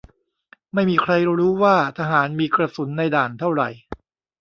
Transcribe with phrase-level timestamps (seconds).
[0.73, 3.69] ไม่มีใครรู้ว่าทหารมีกระสุนในด่านเท่าไหร่